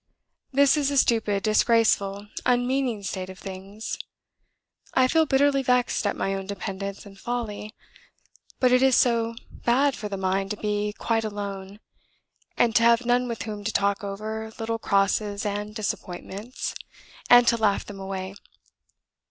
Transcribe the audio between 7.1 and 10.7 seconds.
folly; but it is so bad for the mind to